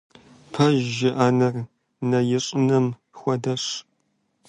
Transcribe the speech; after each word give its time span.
Пэж 0.53 0.77
жыӀэныр 0.95 1.55
нэ 2.09 2.19
ищӀыным 2.37 2.85
хуэдэщ. 3.19 3.63